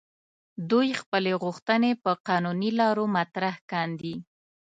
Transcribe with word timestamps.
دوی 0.69 0.89
خپلې 1.01 1.31
غوښتنې 1.43 1.91
په 2.03 2.11
قانوني 2.27 2.71
لارو 2.79 3.05
مطرح 3.17 3.55
کاندي. 3.71 4.15